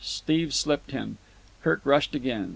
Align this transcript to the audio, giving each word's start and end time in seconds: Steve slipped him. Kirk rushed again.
Steve 0.03 0.51
slipped 0.51 0.89
him. 0.89 1.19
Kirk 1.61 1.81
rushed 1.83 2.15
again. 2.15 2.49